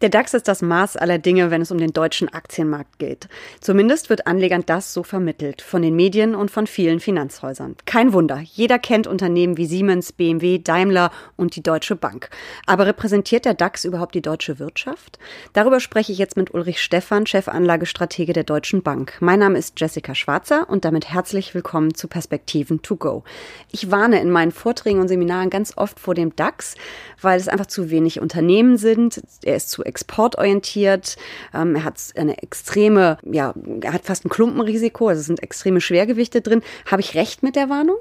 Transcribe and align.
Der 0.00 0.08
DAX 0.08 0.32
ist 0.32 0.48
das 0.48 0.62
Maß 0.62 0.96
aller 0.96 1.18
Dinge, 1.18 1.50
wenn 1.50 1.60
es 1.60 1.70
um 1.70 1.76
den 1.76 1.92
deutschen 1.92 2.32
Aktienmarkt 2.32 2.98
geht. 2.98 3.28
Zumindest 3.60 4.08
wird 4.08 4.26
Anlegern 4.26 4.62
das 4.64 4.94
so 4.94 5.02
vermittelt, 5.02 5.60
von 5.60 5.82
den 5.82 5.94
Medien 5.94 6.34
und 6.34 6.50
von 6.50 6.66
vielen 6.66 7.00
Finanzhäusern. 7.00 7.76
Kein 7.84 8.14
Wunder, 8.14 8.40
jeder 8.40 8.78
kennt 8.78 9.06
Unternehmen 9.06 9.58
wie 9.58 9.66
Siemens, 9.66 10.12
BMW, 10.12 10.58
Daimler 10.58 11.10
und 11.36 11.54
die 11.54 11.62
Deutsche 11.62 11.96
Bank. 11.96 12.30
Aber 12.64 12.86
repräsentiert 12.86 13.44
der 13.44 13.52
DAX 13.52 13.84
überhaupt 13.84 14.14
die 14.14 14.22
deutsche 14.22 14.58
Wirtschaft? 14.58 15.18
Darüber 15.52 15.80
spreche 15.80 16.12
ich 16.12 16.18
jetzt 16.18 16.38
mit 16.38 16.54
Ulrich 16.54 16.80
Stephan, 16.80 17.26
Chefanlagestratege 17.26 18.32
der 18.32 18.44
Deutschen 18.44 18.82
Bank. 18.82 19.18
Mein 19.20 19.40
Name 19.40 19.58
ist 19.58 19.78
Jessica 19.78 20.14
Schwarzer 20.14 20.70
und 20.70 20.86
damit 20.86 21.10
herzlich 21.10 21.54
willkommen 21.54 21.92
zu 21.92 22.08
Perspektiven 22.08 22.80
to 22.80 22.96
go. 22.96 23.22
Ich 23.70 23.90
warne 23.90 24.22
in 24.22 24.30
meinen 24.30 24.52
Vorträgen 24.52 25.00
und 25.00 25.08
Seminaren 25.08 25.50
ganz 25.50 25.76
oft 25.76 26.00
vor 26.00 26.14
dem 26.14 26.34
DAX, 26.36 26.74
weil 27.20 27.38
es 27.38 27.48
einfach 27.48 27.66
zu 27.66 27.90
wenig 27.90 28.18
Unternehmen 28.18 28.78
sind. 28.78 29.20
Er 29.44 29.56
ist 29.56 29.68
zu 29.68 29.89
exportorientiert. 29.90 31.16
Ähm, 31.52 31.74
er 31.76 31.84
hat 31.84 32.00
eine 32.16 32.42
extreme, 32.42 33.18
ja, 33.24 33.52
er 33.82 33.92
hat 33.92 34.04
fast 34.04 34.24
ein 34.24 34.30
Klumpenrisiko, 34.30 35.08
also 35.08 35.20
es 35.20 35.26
sind 35.26 35.42
extreme 35.42 35.80
Schwergewichte 35.80 36.40
drin. 36.40 36.62
Habe 36.90 37.02
ich 37.02 37.14
recht 37.14 37.42
mit 37.42 37.56
der 37.56 37.68
Warnung? 37.68 37.98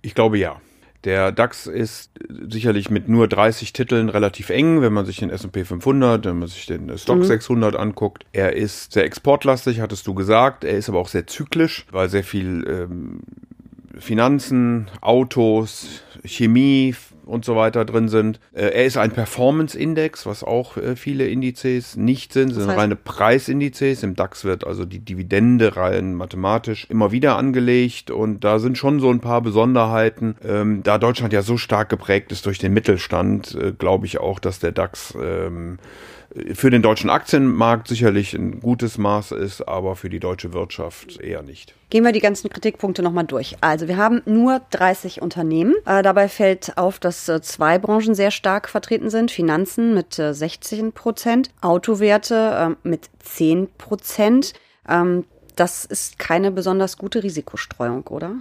Ich 0.00 0.14
glaube 0.14 0.38
ja. 0.38 0.60
Der 1.04 1.30
DAX 1.30 1.68
ist 1.68 2.10
sicherlich 2.48 2.90
mit 2.90 3.08
nur 3.08 3.28
30 3.28 3.72
Titeln 3.72 4.08
relativ 4.08 4.50
eng, 4.50 4.82
wenn 4.82 4.92
man 4.92 5.06
sich 5.06 5.18
den 5.18 5.30
S&P 5.30 5.64
500, 5.64 6.24
wenn 6.24 6.40
man 6.40 6.48
sich 6.48 6.66
den 6.66 6.98
Stock 6.98 7.18
mhm. 7.18 7.24
600 7.24 7.76
anguckt. 7.76 8.26
Er 8.32 8.56
ist 8.56 8.92
sehr 8.92 9.04
exportlastig, 9.04 9.80
hattest 9.80 10.08
du 10.08 10.14
gesagt. 10.14 10.64
Er 10.64 10.76
ist 10.76 10.88
aber 10.88 10.98
auch 10.98 11.08
sehr 11.08 11.28
zyklisch, 11.28 11.86
weil 11.92 12.08
sehr 12.08 12.24
viel 12.24 12.66
ähm, 12.68 13.20
Finanzen, 13.96 14.90
Autos, 15.00 16.02
Chemie, 16.24 16.96
und 17.28 17.44
so 17.44 17.56
weiter 17.56 17.84
drin 17.84 18.08
sind. 18.08 18.40
Äh, 18.52 18.66
er 18.66 18.84
ist 18.84 18.96
ein 18.96 19.12
Performance-Index, 19.12 20.26
was 20.26 20.42
auch 20.42 20.76
äh, 20.76 20.96
viele 20.96 21.28
Indizes 21.28 21.96
nicht 21.96 22.32
sind, 22.32 22.54
sind 22.54 22.70
reine 22.70 22.96
Preisindizes. 22.96 24.02
Im 24.02 24.16
DAX 24.16 24.44
wird 24.44 24.66
also 24.66 24.84
die 24.84 25.00
Dividende 25.00 25.76
rein 25.76 26.14
mathematisch 26.14 26.86
immer 26.88 27.12
wieder 27.12 27.36
angelegt 27.36 28.10
und 28.10 28.44
da 28.44 28.58
sind 28.58 28.78
schon 28.78 29.00
so 29.00 29.10
ein 29.10 29.20
paar 29.20 29.42
Besonderheiten. 29.42 30.36
Ähm, 30.44 30.82
da 30.82 30.98
Deutschland 30.98 31.32
ja 31.32 31.42
so 31.42 31.56
stark 31.56 31.88
geprägt 31.88 32.32
ist 32.32 32.46
durch 32.46 32.58
den 32.58 32.72
Mittelstand, 32.72 33.54
äh, 33.54 33.72
glaube 33.72 34.06
ich 34.06 34.18
auch, 34.18 34.38
dass 34.38 34.58
der 34.58 34.72
DAX 34.72 35.14
ähm, 35.20 35.78
für 36.52 36.70
den 36.70 36.82
deutschen 36.82 37.08
Aktienmarkt 37.08 37.88
sicherlich 37.88 38.34
ein 38.34 38.60
gutes 38.60 38.98
Maß 38.98 39.32
ist, 39.32 39.66
aber 39.66 39.96
für 39.96 40.10
die 40.10 40.20
deutsche 40.20 40.52
Wirtschaft 40.52 41.20
eher 41.20 41.42
nicht. 41.42 41.74
Gehen 41.90 42.04
wir 42.04 42.12
die 42.12 42.20
ganzen 42.20 42.50
Kritikpunkte 42.50 43.02
nochmal 43.02 43.24
durch. 43.24 43.56
Also 43.62 43.88
wir 43.88 43.96
haben 43.96 44.20
nur 44.26 44.60
30 44.70 45.22
Unternehmen. 45.22 45.74
Äh, 45.86 46.02
dabei 46.02 46.28
fällt 46.28 46.76
auf, 46.76 46.98
dass 46.98 47.17
äh, 47.26 47.40
zwei 47.40 47.78
Branchen 47.78 48.14
sehr 48.14 48.30
stark 48.30 48.68
vertreten 48.68 49.08
sind. 49.08 49.30
Finanzen 49.30 49.94
mit 49.94 50.18
äh, 50.18 50.34
16 50.34 50.92
Prozent, 50.92 51.48
Autowerte 51.62 52.76
äh, 52.84 52.88
mit 52.88 53.08
10 53.20 53.70
Prozent. 53.78 54.52
Ähm, 54.86 55.24
das 55.56 55.86
ist 55.86 56.18
keine 56.18 56.50
besonders 56.50 56.98
gute 56.98 57.22
Risikostreuung, 57.22 58.06
oder? 58.08 58.34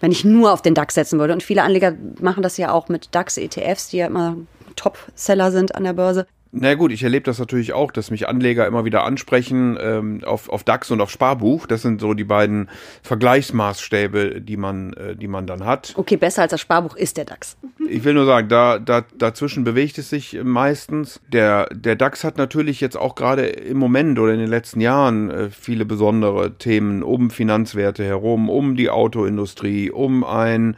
Wenn 0.00 0.12
ich 0.12 0.24
nur 0.24 0.52
auf 0.52 0.62
den 0.62 0.74
DAX 0.74 0.94
setzen 0.94 1.18
würde. 1.18 1.32
Und 1.32 1.42
viele 1.42 1.62
Anleger 1.62 1.94
machen 2.20 2.42
das 2.42 2.56
ja 2.58 2.70
auch 2.72 2.88
mit 2.88 3.14
DAX-ETFs, 3.14 3.88
die 3.88 3.96
ja 3.96 4.06
immer 4.06 4.36
Top-Seller 4.76 5.50
sind 5.50 5.74
an 5.74 5.84
der 5.84 5.94
Börse. 5.94 6.26
Na 6.50 6.74
gut, 6.74 6.92
ich 6.92 7.02
erlebe 7.02 7.24
das 7.24 7.38
natürlich 7.38 7.74
auch, 7.74 7.90
dass 7.90 8.10
mich 8.10 8.26
Anleger 8.26 8.66
immer 8.66 8.84
wieder 8.86 9.04
ansprechen 9.04 9.78
ähm, 9.80 10.20
auf, 10.24 10.48
auf 10.48 10.64
DAX 10.64 10.90
und 10.90 11.00
auf 11.00 11.10
Sparbuch. 11.10 11.66
Das 11.66 11.82
sind 11.82 12.00
so 12.00 12.14
die 12.14 12.24
beiden 12.24 12.70
Vergleichsmaßstäbe, 13.02 14.40
die 14.40 14.56
man, 14.56 14.94
äh, 14.94 15.14
die 15.14 15.28
man 15.28 15.46
dann 15.46 15.66
hat. 15.66 15.92
Okay, 15.96 16.16
besser 16.16 16.42
als 16.42 16.50
das 16.52 16.60
Sparbuch 16.60 16.96
ist 16.96 17.16
der 17.16 17.24
DAX. 17.24 17.56
Ich 17.90 18.04
will 18.04 18.12
nur 18.12 18.26
sagen, 18.26 18.50
da, 18.50 18.78
da, 18.78 19.02
dazwischen 19.16 19.64
bewegt 19.64 19.96
es 19.96 20.10
sich 20.10 20.38
meistens. 20.44 21.22
Der, 21.32 21.70
der 21.72 21.96
DAX 21.96 22.22
hat 22.22 22.36
natürlich 22.36 22.82
jetzt 22.82 22.96
auch 22.96 23.14
gerade 23.14 23.46
im 23.46 23.78
Moment 23.78 24.18
oder 24.18 24.34
in 24.34 24.40
den 24.40 24.50
letzten 24.50 24.82
Jahren 24.82 25.30
äh, 25.30 25.48
viele 25.48 25.86
besondere 25.86 26.58
Themen 26.58 27.02
um 27.02 27.30
Finanzwerte 27.30 28.04
herum, 28.04 28.50
um 28.50 28.76
die 28.76 28.90
Autoindustrie, 28.90 29.90
um 29.90 30.22
ein 30.22 30.76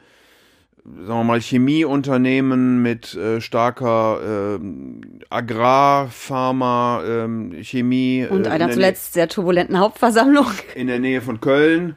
sagen 0.85 1.21
wir 1.21 1.25
mal, 1.25 1.41
Chemieunternehmen 1.41 2.83
mit 2.83 3.15
äh, 3.15 3.41
starker 3.41 4.59
äh, 4.59 4.61
Agrar, 5.29 6.09
Pharma, 6.09 7.03
äh, 7.03 7.63
Chemie. 7.63 8.27
Und 8.29 8.47
einer 8.47 8.71
zuletzt 8.71 9.13
sehr 9.13 9.29
turbulenten 9.29 9.79
Hauptversammlung. 9.79 10.47
In 10.75 10.87
der 10.87 10.99
Nähe 10.99 11.21
von 11.21 11.41
Köln. 11.41 11.97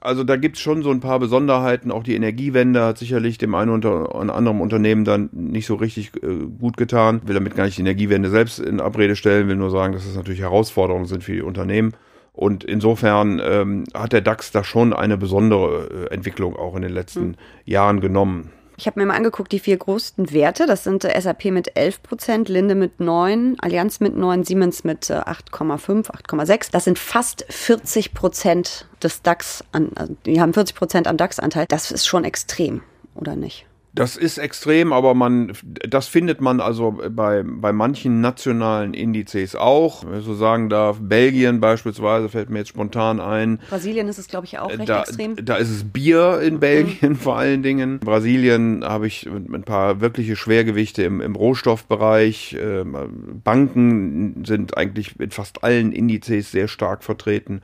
Also 0.00 0.22
da 0.22 0.36
gibt's 0.36 0.60
schon 0.60 0.82
so 0.82 0.90
ein 0.90 1.00
paar 1.00 1.18
Besonderheiten. 1.18 1.90
Auch 1.90 2.02
die 2.02 2.14
Energiewende 2.14 2.84
hat 2.84 2.98
sicherlich 2.98 3.38
dem 3.38 3.54
einen 3.54 3.70
oder 3.70 4.14
anderen 4.14 4.60
Unternehmen 4.60 5.06
dann 5.06 5.30
nicht 5.32 5.66
so 5.66 5.76
richtig 5.76 6.12
äh, 6.22 6.44
gut 6.60 6.76
getan. 6.76 7.22
Will 7.24 7.34
damit 7.34 7.56
gar 7.56 7.64
nicht 7.64 7.78
die 7.78 7.82
Energiewende 7.82 8.28
selbst 8.28 8.58
in 8.58 8.80
Abrede 8.80 9.16
stellen, 9.16 9.48
will 9.48 9.56
nur 9.56 9.70
sagen, 9.70 9.94
dass 9.94 10.04
das 10.04 10.14
natürlich 10.14 10.40
Herausforderungen 10.40 11.06
sind 11.06 11.24
für 11.24 11.32
die 11.32 11.40
Unternehmen. 11.40 11.94
Und 12.34 12.64
insofern 12.64 13.40
ähm, 13.42 13.84
hat 13.94 14.12
der 14.12 14.20
DAX 14.20 14.50
da 14.50 14.64
schon 14.64 14.92
eine 14.92 15.16
besondere 15.16 16.08
äh, 16.10 16.14
Entwicklung 16.14 16.56
auch 16.56 16.74
in 16.74 16.82
den 16.82 16.92
letzten 16.92 17.28
mhm. 17.28 17.36
Jahren 17.64 18.00
genommen. 18.00 18.50
Ich 18.76 18.88
habe 18.88 18.98
mir 18.98 19.06
mal 19.06 19.14
angeguckt, 19.14 19.52
die 19.52 19.60
vier 19.60 19.76
größten 19.76 20.32
Werte. 20.32 20.66
Das 20.66 20.82
sind 20.82 21.04
äh, 21.04 21.20
SAP 21.20 21.46
mit 21.46 21.76
11 21.76 22.02
Prozent, 22.02 22.48
Linde 22.48 22.74
mit 22.74 22.98
9, 22.98 23.56
Allianz 23.60 24.00
mit 24.00 24.16
9, 24.16 24.42
Siemens 24.42 24.82
mit 24.82 25.10
äh, 25.10 25.14
8,5, 25.14 26.10
8,6. 26.10 26.72
Das 26.72 26.84
sind 26.84 26.98
fast 26.98 27.46
40 27.48 28.14
Prozent 28.14 28.88
des 29.00 29.22
DAX. 29.22 29.62
An, 29.70 29.92
also 29.94 30.16
die 30.26 30.40
haben 30.40 30.52
40 30.52 30.74
Prozent 30.74 31.06
am 31.06 31.16
DAX-Anteil. 31.16 31.66
Das 31.68 31.92
ist 31.92 32.04
schon 32.04 32.24
extrem, 32.24 32.82
oder 33.14 33.36
nicht? 33.36 33.66
Das 33.94 34.16
ist 34.16 34.38
extrem, 34.38 34.92
aber 34.92 35.14
man, 35.14 35.52
das 35.62 36.08
findet 36.08 36.40
man 36.40 36.60
also 36.60 36.98
bei, 37.10 37.44
bei 37.44 37.72
manchen 37.72 38.20
nationalen 38.20 38.92
Indizes 38.92 39.54
auch. 39.54 40.04
Wenn 40.04 40.18
ich 40.18 40.24
so 40.24 40.34
sagen 40.34 40.68
darf, 40.68 40.98
Belgien 41.00 41.60
beispielsweise 41.60 42.28
fällt 42.28 42.50
mir 42.50 42.58
jetzt 42.58 42.70
spontan 42.70 43.20
ein. 43.20 43.60
Brasilien 43.70 44.08
ist 44.08 44.18
es, 44.18 44.26
glaube 44.26 44.46
ich, 44.46 44.58
auch 44.58 44.70
recht 44.70 44.88
da, 44.88 45.02
extrem. 45.02 45.36
Da 45.36 45.56
ist 45.56 45.70
es 45.70 45.84
Bier 45.84 46.40
in 46.40 46.58
Belgien 46.58 47.12
mhm. 47.12 47.16
vor 47.20 47.36
allen 47.36 47.62
Dingen. 47.62 47.94
In 47.94 48.00
Brasilien 48.00 48.84
habe 48.84 49.06
ich 49.06 49.26
ein 49.26 49.62
paar 49.62 50.00
wirkliche 50.00 50.34
Schwergewichte 50.34 51.04
im, 51.04 51.20
im 51.20 51.36
Rohstoffbereich. 51.36 52.56
Ähm, 52.60 53.40
Banken 53.44 54.44
sind 54.44 54.76
eigentlich 54.76 55.20
in 55.20 55.30
fast 55.30 55.62
allen 55.62 55.92
Indizes 55.92 56.50
sehr 56.50 56.66
stark 56.66 57.04
vertreten. 57.04 57.62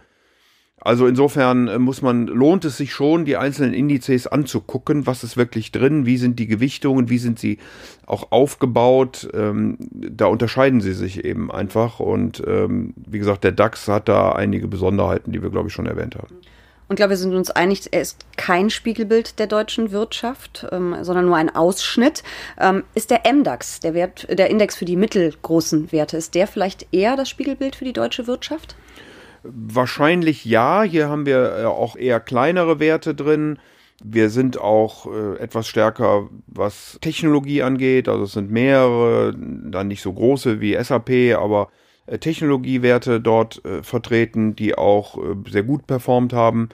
Also 0.81 1.07
insofern 1.07 1.69
äh, 1.69 1.79
muss 1.79 2.01
man, 2.03 2.27
lohnt 2.27 2.65
es 2.65 2.77
sich 2.77 2.93
schon, 2.93 3.25
die 3.25 3.37
einzelnen 3.37 3.75
Indizes 3.75 4.27
anzugucken, 4.27 5.07
was 5.07 5.23
ist 5.25 5.37
wirklich 5.37 5.73
drin, 5.73 6.07
wie 6.07 6.17
sind 6.17 6.39
die 6.39 6.47
Gewichtungen, 6.47 7.11
wie 7.11 7.19
sind 7.19 7.39
sie 7.39 7.59
auch 8.07 8.33
aufgebaut. 8.33 9.29
Ähm, 9.35 9.77
da 9.91 10.27
unterscheiden 10.27 10.81
sie 10.81 10.95
sich 10.95 11.25
eben 11.25 11.51
einfach. 11.51 12.01
Und 12.01 12.43
ähm, 12.47 12.95
wie 12.97 13.19
gesagt, 13.19 13.45
der 13.45 13.53
DAX 13.53 13.89
hat 13.89 14.09
da 14.09 14.33
einige 14.33 14.69
Besonderheiten, 14.69 15.33
die 15.33 15.43
wir, 15.43 15.51
glaube 15.51 15.69
ich, 15.69 15.75
schon 15.75 15.87
erwähnt 15.87 16.17
haben. 16.17 16.35
Und 16.91 16.97
glaube, 16.97 17.11
wir 17.11 17.17
sind 17.19 17.37
uns 17.37 17.53
einig, 17.53 17.83
er 17.93 18.01
ist 18.01 18.27
kein 18.37 18.69
Spiegelbild 18.69 19.39
der 19.39 19.47
deutschen 19.47 19.93
Wirtschaft, 19.93 20.67
ähm, 20.73 20.97
sondern 21.03 21.27
nur 21.27 21.37
ein 21.37 21.55
Ausschnitt. 21.55 22.25
Ähm, 22.59 22.83
ist 22.97 23.13
der 23.13 23.21
MDAX, 23.33 23.79
der 23.79 23.95
Wert, 23.95 24.27
der 24.29 24.51
Index 24.51 24.75
für 24.75 24.87
die 24.87 24.97
mittelgroßen 24.97 25.93
Werte, 25.93 26.17
ist 26.17 26.35
der 26.35 26.49
vielleicht 26.49 26.89
eher 26.91 27.15
das 27.15 27.29
Spiegelbild 27.29 27.77
für 27.77 27.85
die 27.85 27.93
deutsche 27.93 28.27
Wirtschaft? 28.27 28.75
Wahrscheinlich 29.43 30.45
ja. 30.45 30.83
Hier 30.83 31.09
haben 31.09 31.27
wir 31.27 31.59
äh, 31.59 31.65
auch 31.65 31.97
eher 31.97 32.21
kleinere 32.21 32.79
Werte 32.79 33.15
drin. 33.15 33.59
Wir 34.03 34.31
sind 34.31 34.59
auch 34.59 35.07
äh, 35.07 35.39
etwas 35.39 35.67
stärker, 35.69 36.29
was 36.47 36.99
Technologie 37.01 37.63
angeht. 37.63 38.09
Also 38.09 38.25
es 38.25 38.33
sind 38.33 38.51
mehrere, 38.51 39.35
dann 39.37 39.89
nicht 39.89 40.03
so 40.03 40.13
große 40.13 40.61
wie 40.61 40.83
SAP, 40.83 41.37
aber 41.39 41.71
äh, 42.07 42.19
Technologiewerte 42.19 43.21
dort 43.21 43.63
vertreten, 43.83 44.57
die 44.57 44.77
auch 44.77 45.19
sehr 45.49 45.63
gut 45.63 45.87
performt 45.87 46.33
haben 46.33 46.71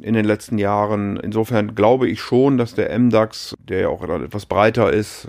in 0.00 0.14
den 0.14 0.24
letzten 0.24 0.58
Jahren. 0.58 1.16
Insofern 1.16 1.74
glaube 1.74 2.08
ich 2.08 2.20
schon, 2.20 2.58
dass 2.58 2.74
der 2.74 2.96
MDAX, 2.98 3.54
der 3.58 3.80
ja 3.80 3.88
auch 3.88 4.02
etwas 4.02 4.46
breiter 4.46 4.92
ist, 4.92 5.28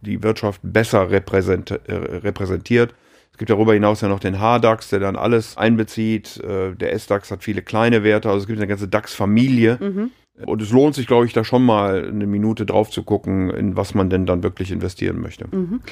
die 0.00 0.22
Wirtschaft 0.22 0.60
besser 0.64 1.10
repräsent 1.10 1.78
repräsentiert. 1.88 2.94
Es 3.38 3.46
gibt 3.46 3.50
darüber 3.50 3.72
hinaus 3.72 4.00
ja 4.00 4.08
noch 4.08 4.18
den 4.18 4.40
H-DAX, 4.40 4.88
der 4.88 4.98
dann 4.98 5.14
alles 5.14 5.56
einbezieht. 5.56 6.38
Äh, 6.38 6.74
der 6.74 6.92
S-DAX 6.92 7.30
hat 7.30 7.44
viele 7.44 7.62
kleine 7.62 8.02
Werte, 8.02 8.28
also 8.28 8.40
es 8.40 8.48
gibt 8.48 8.58
eine 8.58 8.66
ganze 8.66 8.88
DAX-Familie. 8.88 9.78
Mhm. 9.80 10.10
Und 10.44 10.60
es 10.60 10.72
lohnt 10.72 10.96
sich, 10.96 11.06
glaube 11.06 11.24
ich, 11.24 11.34
da 11.34 11.44
schon 11.44 11.64
mal 11.64 12.08
eine 12.08 12.26
Minute 12.26 12.66
drauf 12.66 12.90
zu 12.90 13.04
gucken, 13.04 13.50
in 13.50 13.76
was 13.76 13.94
man 13.94 14.10
denn 14.10 14.26
dann 14.26 14.42
wirklich 14.42 14.72
investieren 14.72 15.20
möchte. 15.20 15.46
Mhm. 15.52 15.82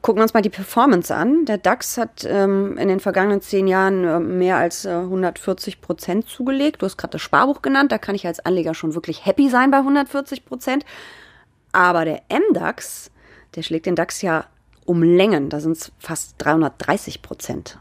Gucken 0.00 0.20
wir 0.20 0.22
uns 0.22 0.32
mal 0.32 0.42
die 0.42 0.48
Performance 0.48 1.12
an. 1.12 1.44
Der 1.46 1.58
DAX 1.58 1.98
hat 1.98 2.24
ähm, 2.24 2.78
in 2.78 2.86
den 2.86 3.00
vergangenen 3.00 3.40
zehn 3.40 3.66
Jahren 3.66 4.04
äh, 4.04 4.20
mehr 4.20 4.56
als 4.56 4.84
äh, 4.84 4.90
140 4.90 5.80
Prozent 5.80 6.28
zugelegt. 6.28 6.82
Du 6.82 6.86
hast 6.86 6.98
gerade 6.98 7.10
das 7.10 7.22
Sparbuch 7.22 7.62
genannt. 7.62 7.90
Da 7.90 7.98
kann 7.98 8.14
ich 8.14 8.28
als 8.28 8.38
Anleger 8.38 8.74
schon 8.74 8.94
wirklich 8.94 9.26
happy 9.26 9.48
sein 9.48 9.72
bei 9.72 9.78
140 9.78 10.44
Prozent. 10.44 10.84
Aber 11.72 12.04
der 12.04 12.22
MDAX, 12.30 13.10
der 13.56 13.62
schlägt 13.62 13.86
den 13.86 13.96
DAX 13.96 14.22
ja 14.22 14.44
um 14.86 15.02
Längen. 15.02 15.50
Da 15.50 15.60
sind 15.60 15.76
es 15.76 15.92
fast 15.98 16.34
330 16.38 17.22
Prozent. 17.22 17.78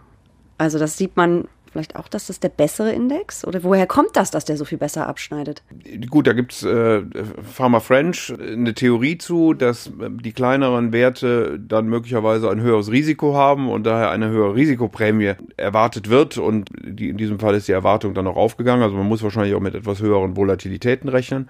Also 0.57 0.79
das 0.79 0.97
sieht 0.97 1.17
man 1.17 1.47
vielleicht 1.75 1.97
auch, 1.97 2.07
dass 2.07 2.27
das 2.27 2.39
der 2.39 2.47
bessere 2.47 2.93
Index? 2.93 3.45
Oder 3.45 3.61
woher 3.63 3.85
kommt 3.85 4.15
das, 4.15 4.31
dass 4.31 4.45
der 4.45 4.55
so 4.55 4.63
viel 4.63 4.77
besser 4.77 5.07
abschneidet? 5.07 5.61
Gut, 6.09 6.25
da 6.25 6.31
gibt's 6.31 6.63
äh, 6.63 7.03
Pharma 7.43 7.81
French 7.81 8.33
eine 8.39 8.73
Theorie 8.73 9.17
zu, 9.17 9.53
dass 9.53 9.91
die 9.93 10.31
kleineren 10.31 10.93
Werte 10.93 11.59
dann 11.59 11.87
möglicherweise 11.87 12.49
ein 12.49 12.61
höheres 12.61 12.91
Risiko 12.91 13.35
haben 13.35 13.69
und 13.69 13.83
daher 13.83 14.09
eine 14.11 14.29
höhere 14.29 14.55
Risikoprämie 14.55 15.33
erwartet 15.57 16.09
wird. 16.09 16.37
Und 16.37 16.69
die, 16.81 17.09
in 17.09 17.17
diesem 17.17 17.39
Fall 17.39 17.55
ist 17.55 17.67
die 17.67 17.73
Erwartung 17.73 18.13
dann 18.13 18.27
auch 18.27 18.37
aufgegangen. 18.37 18.81
Also 18.81 18.95
man 18.95 19.07
muss 19.07 19.21
wahrscheinlich 19.21 19.53
auch 19.53 19.59
mit 19.59 19.75
etwas 19.75 19.99
höheren 19.99 20.37
Volatilitäten 20.37 21.09
rechnen. 21.09 21.49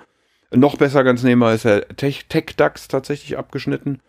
Noch 0.51 0.75
besser 0.75 1.03
ganz 1.03 1.21
nehmbar 1.21 1.53
ist 1.53 1.65
der 1.65 1.87
Tech-DAX 1.87 2.87
tatsächlich 2.87 3.37
abgeschnitten. 3.37 3.99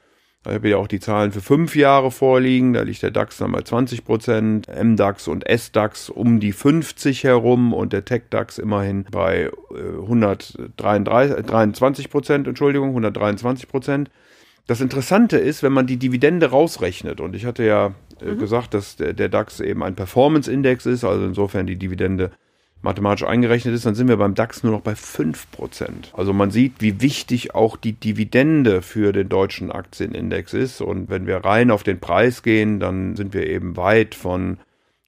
Da 0.47 0.55
habe 0.55 0.69
ich 0.69 0.71
ja 0.71 0.77
auch 0.77 0.87
die 0.87 1.01
Zahlen 1.01 1.33
für 1.33 1.41
fünf 1.41 1.75
Jahre 1.75 2.13
vorliegen. 2.13 2.73
Da 2.73 2.83
liegt 2.83 3.03
der 3.03 3.11
DAX 3.11 3.39
dann 3.39 3.51
bei 3.51 3.63
20 3.63 4.05
Prozent, 4.05 4.69
MDAX 4.69 5.27
und 5.27 5.45
SDAX 5.45 6.09
um 6.09 6.39
die 6.39 6.53
50 6.53 7.25
herum 7.25 7.75
und 7.75 7.93
der 7.93 8.05
TechDAX 8.05 8.59
immerhin 8.59 9.07
bei 9.11 9.51
123 9.75 12.11
Prozent, 12.11 12.47
Entschuldigung, 12.47 12.91
123 12.91 13.69
Prozent. 13.69 14.09
Das 14.69 14.81
Interessante 14.81 15.37
ist, 15.37 15.65
wenn 15.65 15.73
man 15.73 15.89
die 15.89 15.97
Dividende 15.97 16.47
rausrechnet, 16.47 17.21
und 17.21 17.35
ich 17.35 17.45
hatte 17.45 17.65
ja 17.65 17.95
äh, 18.21 18.27
mhm. 18.27 18.39
gesagt, 18.39 18.73
dass 18.73 18.95
der, 18.95 19.15
der 19.15 19.29
DAX 19.29 19.59
eben 19.59 19.83
ein 19.83 19.97
Performance-Index 19.97 20.87
ist, 20.87 21.03
also 21.03 21.25
insofern 21.25 21.67
die 21.67 21.77
Dividende 21.77 22.31
mathematisch 22.87 23.27
eingerechnet 23.27 23.75
ist, 23.75 23.85
dann 23.85 23.97
sind 23.97 24.09
wir 24.09 24.17
beim 24.17 24.35
DAX 24.35 24.63
nur 24.63 24.73
noch 24.73 24.81
bei 24.81 24.93
5%. 24.93 25.35
Also 26.13 26.33
man 26.33 26.51
sieht, 26.51 26.75
wie 26.79 27.03
wichtig 27.03 27.55
auch 27.55 27.77
die 27.77 27.93
Dividende 27.93 28.81
für 28.81 29.13
den 29.13 29.29
deutschen 29.29 29.71
Aktienindex 29.73 30.55
ist. 30.55 30.81
Und 30.81 31.11
wenn 31.11 31.27
wir 31.27 31.39
rein 31.39 31.71
auf 31.71 31.83
den 31.83 31.99
Preis 31.99 32.43
gehen, 32.43 32.79
dann 32.81 33.17
sind 33.17 33.35
wir 33.35 33.47
eben 33.49 33.77
weit 33.77 34.15
von 34.15 34.59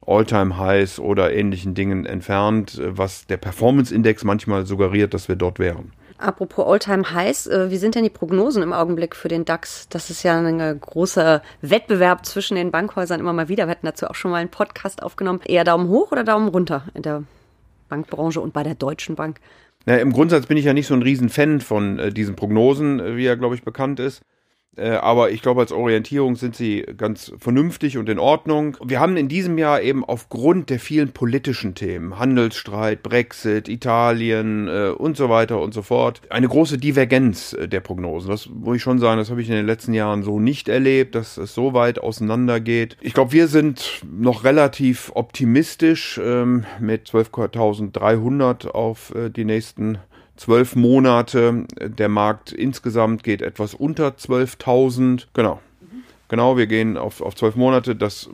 All-Time-Highs 0.05 0.99
oder 0.99 1.33
ähnlichen 1.33 1.75
Dingen 1.75 2.05
entfernt, 2.05 2.81
was 2.85 3.27
der 3.27 3.37
Performance-Index 3.37 4.25
manchmal 4.25 4.67
suggeriert, 4.67 5.15
dass 5.15 5.29
wir 5.29 5.37
dort 5.37 5.61
wären. 5.61 5.93
Apropos 6.19 6.67
Alltime 6.67 7.13
Highs, 7.13 7.47
äh, 7.47 7.71
wie 7.71 7.77
sind 7.77 7.95
denn 7.95 8.03
die 8.03 8.11
Prognosen 8.11 8.65
im 8.65 8.73
Augenblick 8.73 9.15
für 9.15 9.29
den 9.29 9.45
DAX? 9.45 9.89
Das 9.89 10.11
ist 10.11 10.25
ja 10.25 10.37
ein 10.37 10.81
großer 10.81 11.43
Wettbewerb 11.63 12.27
zwischen 12.27 12.57
den 12.57 12.73
Bankhäusern 12.73 13.21
immer 13.21 13.33
mal 13.33 13.49
wieder. 13.49 13.67
Wir 13.69 13.71
hatten 13.71 13.87
dazu 13.87 14.09
auch 14.09 14.17
schon 14.17 14.33
mal 14.33 14.39
einen 14.39 14.51
Podcast 14.51 15.01
aufgenommen. 15.01 15.41
Eher 15.45 15.63
Daumen 15.63 15.89
hoch 15.89 16.11
oder 16.11 16.25
Daumen 16.25 16.49
runter 16.49 16.83
in 16.95 17.03
der 17.03 17.23
Bankbranche 17.89 18.41
und 18.41 18.53
bei 18.53 18.63
der 18.63 18.75
Deutschen 18.75 19.17
Bank? 19.17 19.41
Na, 19.87 19.97
Im 19.97 20.13
Grundsatz 20.13 20.47
bin 20.47 20.57
ich 20.57 20.65
ja 20.65 20.73
nicht 20.73 20.87
so 20.87 20.95
ein 20.95 21.03
Riesenfan 21.03 21.61
von 21.61 21.99
äh, 21.99 22.13
diesen 22.13 22.37
Prognosen, 22.37 23.01
äh, 23.01 23.17
wie 23.17 23.27
er, 23.27 23.37
glaube 23.37 23.55
ich, 23.55 23.63
bekannt 23.63 24.01
ist. 24.01 24.23
Äh, 24.79 24.91
aber 24.91 25.31
ich 25.31 25.43
glaube, 25.43 25.61
als 25.61 25.73
Orientierung 25.73 26.37
sind 26.37 26.55
sie 26.55 26.85
ganz 26.97 27.33
vernünftig 27.39 27.99
und 27.99 28.09
in 28.09 28.19
Ordnung. 28.19 28.77
Wir 28.85 29.01
haben 29.01 29.17
in 29.17 29.29
diesem 29.29 29.59
Jahr 29.59 29.83
eben 29.83 30.05
aufgrund 30.05 30.71
der 30.71 30.79
vielen 30.79 31.11
politischen 31.13 31.75
Themen, 31.75 32.19
Handelsstreit, 32.19 33.03
Brexit, 33.03 33.69
Italien 33.69 34.69
äh, 34.69 34.91
und 34.91 35.17
so 35.17 35.29
weiter 35.29 35.61
und 35.61 35.75
so 35.75 35.83
fort, 35.83 36.21
eine 36.31 36.49
große 36.49 36.79
Divergenz 36.79 37.53
äh, 37.53 37.69
der 37.69 37.81
Prognosen. 37.81 38.31
Das 38.31 38.49
muss 38.49 38.77
ich 38.77 38.83
schon 38.83 38.99
sagen, 38.99 39.19
das 39.19 39.31
habe 39.31 39.43
ich 39.43 39.49
in 39.49 39.57
den 39.57 39.67
letzten 39.67 39.95
Jahren 39.95 40.23
so 40.23 40.39
nicht 40.39 40.69
erlebt, 40.69 41.15
dass 41.15 41.37
es 41.37 41.55
so 41.55 41.75
weit 41.75 41.99
auseinander 41.99 42.61
geht. 42.61 42.97
Ich 43.01 43.15
glaube, 43.15 43.33
wir 43.33 43.49
sind 43.49 44.03
noch 44.11 44.45
relativ 44.45 45.11
optimistisch 45.15 46.21
ähm, 46.23 46.65
mit 46.79 47.09
12.300 47.09 48.69
auf 48.69 49.15
äh, 49.15 49.31
die 49.31 49.45
nächsten 49.45 49.99
zwölf 50.39 50.77
Monate. 50.77 51.67
Der 51.79 52.09
Markt 52.09 52.53
insgesamt 52.53 53.23
geht 53.23 53.43
etwas 53.43 53.75
unter 53.75 54.09
12.000. 54.09 55.27
Genau. 55.35 55.61
Genau, 56.29 56.59
wir 56.59 56.67
gehen 56.67 56.97
auf, 56.99 57.23
auf 57.23 57.35
zwölf 57.35 57.57
Monate. 57.57 57.97
Das 57.97 58.29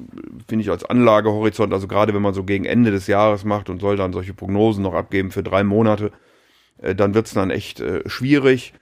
finde 0.48 0.62
ich 0.62 0.70
als 0.70 0.84
Anlagehorizont, 0.84 1.72
also 1.72 1.86
gerade 1.86 2.12
wenn 2.12 2.22
man 2.22 2.34
so 2.34 2.42
gegen 2.42 2.64
Ende 2.64 2.90
des 2.90 3.06
Jahres 3.06 3.44
macht 3.44 3.70
und 3.70 3.80
soll 3.80 3.96
dann 3.96 4.12
solche 4.12 4.34
Prognosen 4.34 4.82
noch 4.82 4.94
abgeben 4.94 5.30
für 5.30 5.44
drei 5.44 5.62
Monate, 5.62 6.10
äh, 6.78 6.94
dann 6.94 7.14
wird 7.14 7.26
es 7.26 7.34
dann 7.34 7.50
echt 7.50 7.80
äh, 7.80 8.08
schwierig. 8.08 8.74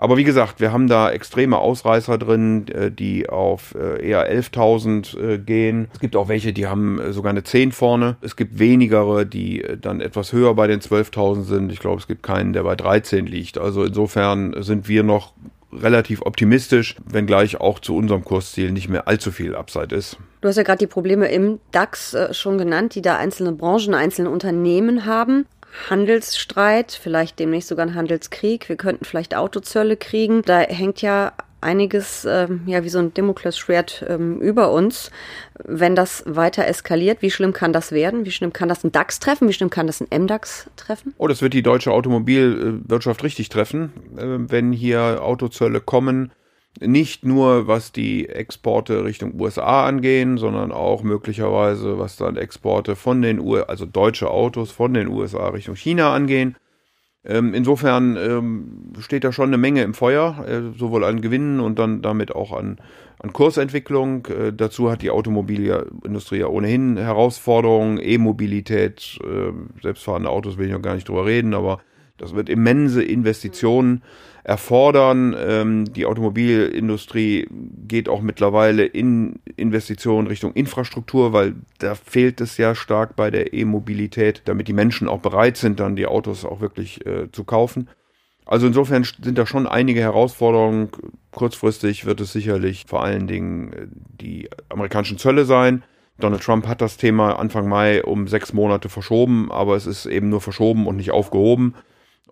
Aber 0.00 0.16
wie 0.16 0.24
gesagt, 0.24 0.60
wir 0.60 0.72
haben 0.72 0.88
da 0.88 1.10
extreme 1.10 1.58
Ausreißer 1.58 2.16
drin, 2.16 2.66
äh, 2.68 2.90
die 2.90 3.28
auf 3.28 3.74
äh, 3.74 4.08
eher 4.08 4.32
11.000 4.32 5.20
äh, 5.20 5.38
gehen. 5.38 5.88
Es 5.92 6.00
gibt 6.00 6.16
auch 6.16 6.28
welche, 6.28 6.54
die 6.54 6.66
haben 6.66 7.12
sogar 7.12 7.28
eine 7.28 7.44
10 7.44 7.70
vorne. 7.70 8.16
Es 8.22 8.34
gibt 8.34 8.58
wenigere, 8.58 9.26
die 9.26 9.62
dann 9.78 10.00
etwas 10.00 10.32
höher 10.32 10.54
bei 10.54 10.66
den 10.66 10.80
12.000 10.80 11.42
sind. 11.42 11.70
Ich 11.70 11.80
glaube, 11.80 12.00
es 12.00 12.06
gibt 12.06 12.22
keinen, 12.22 12.54
der 12.54 12.62
bei 12.62 12.76
13 12.76 13.26
liegt. 13.26 13.58
Also 13.58 13.84
insofern 13.84 14.54
sind 14.62 14.88
wir 14.88 15.02
noch 15.02 15.34
relativ 15.70 16.22
optimistisch, 16.22 16.96
wenngleich 17.04 17.60
auch 17.60 17.78
zu 17.78 17.94
unserem 17.94 18.24
Kursziel 18.24 18.72
nicht 18.72 18.88
mehr 18.88 19.06
allzu 19.06 19.30
viel 19.30 19.54
Upside 19.54 19.94
ist. 19.94 20.16
Du 20.40 20.48
hast 20.48 20.56
ja 20.56 20.62
gerade 20.62 20.78
die 20.78 20.86
Probleme 20.86 21.28
im 21.28 21.60
DAX 21.72 22.16
schon 22.32 22.56
genannt, 22.56 22.94
die 22.94 23.02
da 23.02 23.18
einzelne 23.18 23.52
Branchen, 23.52 23.92
einzelne 23.92 24.30
Unternehmen 24.30 25.04
haben. 25.04 25.44
Handelsstreit, 25.88 26.92
vielleicht 26.92 27.38
demnächst 27.38 27.68
sogar 27.68 27.86
ein 27.86 27.94
Handelskrieg. 27.94 28.68
Wir 28.68 28.76
könnten 28.76 29.04
vielleicht 29.04 29.34
Autozölle 29.34 29.96
kriegen. 29.96 30.42
Da 30.42 30.60
hängt 30.60 31.02
ja 31.02 31.32
einiges, 31.60 32.24
ähm, 32.24 32.62
ja, 32.66 32.84
wie 32.84 32.88
so 32.88 32.98
ein 32.98 33.12
Damoklesschwert 33.14 34.04
ähm, 34.08 34.40
über 34.40 34.72
uns. 34.72 35.10
Wenn 35.62 35.94
das 35.94 36.24
weiter 36.26 36.66
eskaliert, 36.66 37.22
wie 37.22 37.30
schlimm 37.30 37.52
kann 37.52 37.72
das 37.72 37.92
werden? 37.92 38.24
Wie 38.24 38.30
schlimm 38.30 38.52
kann 38.52 38.68
das 38.68 38.84
ein 38.84 38.92
DAX 38.92 39.20
treffen? 39.20 39.48
Wie 39.48 39.52
schlimm 39.52 39.70
kann 39.70 39.86
das 39.86 40.00
ein 40.00 40.08
MDAX 40.22 40.70
treffen? 40.76 41.14
Oh, 41.18 41.28
das 41.28 41.42
wird 41.42 41.54
die 41.54 41.62
deutsche 41.62 41.92
Automobilwirtschaft 41.92 43.22
richtig 43.22 43.48
treffen, 43.48 43.92
äh, 44.16 44.50
wenn 44.50 44.72
hier 44.72 45.22
Autozölle 45.22 45.80
kommen 45.80 46.32
nicht 46.78 47.24
nur 47.24 47.66
was 47.66 47.92
die 47.92 48.28
Exporte 48.28 49.04
Richtung 49.04 49.38
USA 49.40 49.86
angehen, 49.86 50.38
sondern 50.38 50.72
auch 50.72 51.02
möglicherweise 51.02 51.98
was 51.98 52.16
dann 52.16 52.36
Exporte 52.36 52.96
von 52.96 53.22
den 53.22 53.40
USA, 53.40 53.66
also 53.66 53.86
deutsche 53.86 54.30
Autos 54.30 54.70
von 54.70 54.94
den 54.94 55.08
USA 55.08 55.48
Richtung 55.48 55.74
China 55.74 56.14
angehen. 56.14 56.56
Ähm, 57.22 57.52
insofern 57.52 58.16
ähm, 58.16 58.92
steht 58.98 59.24
da 59.24 59.32
schon 59.32 59.48
eine 59.48 59.58
Menge 59.58 59.82
im 59.82 59.92
Feuer, 59.92 60.42
äh, 60.48 60.78
sowohl 60.78 61.04
an 61.04 61.20
Gewinnen 61.20 61.60
und 61.60 61.78
dann 61.78 62.00
damit 62.00 62.34
auch 62.34 62.52
an, 62.52 62.78
an 63.18 63.34
Kursentwicklung. 63.34 64.26
Äh, 64.26 64.52
dazu 64.54 64.90
hat 64.90 65.02
die 65.02 65.10
Automobilindustrie 65.10 66.38
ja 66.38 66.46
ohnehin 66.46 66.96
Herausforderungen, 66.96 67.98
E-Mobilität, 68.00 69.18
äh, 69.22 69.52
selbstfahrende 69.82 70.30
Autos 70.30 70.56
will 70.56 70.68
ich 70.68 70.72
noch 70.72 70.80
gar 70.80 70.94
nicht 70.94 71.08
drüber 71.08 71.26
reden, 71.26 71.52
aber 71.52 71.80
das 72.20 72.34
wird 72.34 72.48
immense 72.48 73.02
Investitionen 73.02 74.02
erfordern. 74.44 75.36
Ähm, 75.38 75.92
die 75.92 76.06
Automobilindustrie 76.06 77.46
geht 77.86 78.08
auch 78.08 78.20
mittlerweile 78.20 78.84
in 78.84 79.40
Investitionen 79.56 80.26
Richtung 80.26 80.52
Infrastruktur, 80.54 81.32
weil 81.32 81.54
da 81.78 81.94
fehlt 81.94 82.40
es 82.40 82.56
ja 82.56 82.74
stark 82.74 83.16
bei 83.16 83.30
der 83.30 83.52
E-Mobilität, 83.52 84.42
damit 84.46 84.68
die 84.68 84.72
Menschen 84.72 85.08
auch 85.08 85.20
bereit 85.20 85.56
sind, 85.56 85.80
dann 85.80 85.96
die 85.96 86.06
Autos 86.06 86.44
auch 86.44 86.60
wirklich 86.60 87.04
äh, 87.06 87.30
zu 87.32 87.44
kaufen. 87.44 87.88
Also 88.46 88.66
insofern 88.66 89.04
sind 89.04 89.38
da 89.38 89.46
schon 89.46 89.66
einige 89.66 90.00
Herausforderungen. 90.00 90.88
Kurzfristig 91.30 92.04
wird 92.04 92.20
es 92.20 92.32
sicherlich 92.32 92.86
vor 92.88 93.04
allen 93.04 93.26
Dingen 93.26 93.72
äh, 93.72 93.86
die 94.20 94.48
amerikanischen 94.68 95.18
Zölle 95.18 95.44
sein. 95.44 95.84
Donald 96.18 96.42
Trump 96.42 96.66
hat 96.66 96.80
das 96.80 96.96
Thema 96.96 97.38
Anfang 97.38 97.68
Mai 97.68 98.02
um 98.04 98.28
sechs 98.28 98.52
Monate 98.52 98.88
verschoben, 98.88 99.50
aber 99.50 99.76
es 99.76 99.86
ist 99.86 100.06
eben 100.06 100.28
nur 100.28 100.40
verschoben 100.40 100.86
und 100.86 100.96
nicht 100.96 101.12
aufgehoben. 101.12 101.74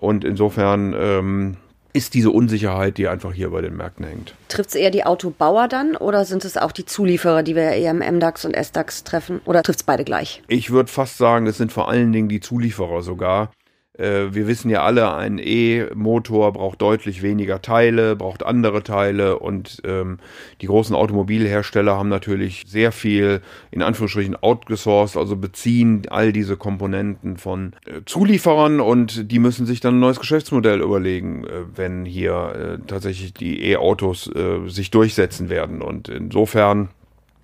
Und 0.00 0.24
insofern 0.24 0.94
ähm, 0.96 1.56
ist 1.92 2.14
diese 2.14 2.30
Unsicherheit, 2.30 2.98
die 2.98 3.08
einfach 3.08 3.32
hier 3.32 3.50
bei 3.50 3.60
den 3.60 3.76
Märkten 3.76 4.06
hängt. 4.06 4.34
Trifft 4.48 4.70
es 4.70 4.74
eher 4.74 4.90
die 4.90 5.04
Autobauer 5.04 5.68
dann 5.68 5.96
oder 5.96 6.24
sind 6.24 6.44
es 6.44 6.56
auch 6.56 6.72
die 6.72 6.84
Zulieferer, 6.84 7.42
die 7.42 7.56
wir 7.56 7.70
eher 7.70 7.90
im 7.90 7.98
MDAX 7.98 8.44
und 8.44 8.54
SDAX 8.54 9.04
treffen? 9.04 9.40
Oder 9.44 9.62
trifft 9.62 9.80
es 9.80 9.84
beide 9.84 10.04
gleich? 10.04 10.42
Ich 10.48 10.70
würde 10.70 10.90
fast 10.90 11.18
sagen, 11.18 11.46
es 11.46 11.56
sind 11.56 11.72
vor 11.72 11.88
allen 11.88 12.12
Dingen 12.12 12.28
die 12.28 12.40
Zulieferer 12.40 13.02
sogar. 13.02 13.50
Äh, 13.98 14.32
wir 14.32 14.46
wissen 14.46 14.70
ja 14.70 14.82
alle, 14.82 15.14
ein 15.14 15.38
E-Motor 15.38 16.52
braucht 16.52 16.80
deutlich 16.80 17.22
weniger 17.22 17.60
Teile, 17.60 18.16
braucht 18.16 18.46
andere 18.46 18.82
Teile 18.82 19.38
und 19.38 19.82
ähm, 19.84 20.18
die 20.60 20.66
großen 20.66 20.94
Automobilhersteller 20.94 21.96
haben 21.96 22.08
natürlich 22.08 22.64
sehr 22.68 22.92
viel 22.92 23.42
in 23.70 23.82
Anführungsstrichen 23.82 24.36
outgesourced, 24.36 25.16
also 25.16 25.36
beziehen 25.36 26.02
all 26.10 26.32
diese 26.32 26.56
Komponenten 26.56 27.36
von 27.36 27.72
äh, 27.86 28.00
Zulieferern 28.06 28.80
und 28.80 29.30
die 29.30 29.40
müssen 29.40 29.66
sich 29.66 29.80
dann 29.80 29.96
ein 29.96 30.00
neues 30.00 30.20
Geschäftsmodell 30.20 30.80
überlegen, 30.80 31.44
äh, 31.44 31.64
wenn 31.74 32.04
hier 32.04 32.78
äh, 32.80 32.86
tatsächlich 32.86 33.34
die 33.34 33.64
E-Autos 33.70 34.30
äh, 34.34 34.68
sich 34.68 34.90
durchsetzen 34.92 35.50
werden. 35.50 35.82
Und 35.82 36.08
insofern 36.08 36.90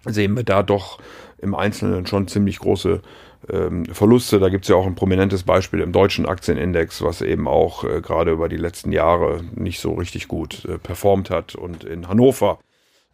sehen 0.07 0.37
wir 0.37 0.45
da 0.45 0.63
doch 0.63 0.99
im 1.45 1.55
Einzelnen 1.55 2.07
schon 2.07 2.27
ziemlich 2.27 2.59
große 2.59 3.01
ähm, 3.53 3.85
Verluste. 3.87 4.41
Da 4.41 4.49
gibt 4.49 4.65
es 4.65 4.69
ja 4.69 4.77
auch 4.77 4.87
ein 4.87 4.95
prominentes 4.95 5.45
Beispiel 5.45 5.81
im 5.81 5.93
deutschen 5.93 6.27
Aktienindex, 6.27 7.03
was 7.03 7.21
eben 7.21 7.47
auch 7.47 7.85
äh, 7.85 8.01
gerade 8.01 8.33
über 8.33 8.49
die 8.49 8.57
letzten 8.57 8.91
Jahre 8.91 9.43
nicht 9.55 9.81
so 9.81 9.93
richtig 9.95 10.27
gut 10.27 10.65
äh, 10.65 10.79
performt 10.79 11.31
hat. 11.31 11.55
Und 11.55 11.85
in 11.85 12.09
Hannover 12.09 12.59